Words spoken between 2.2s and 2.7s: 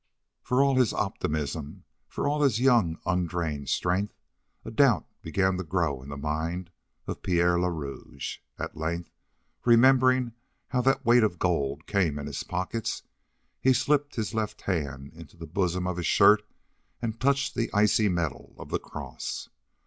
all his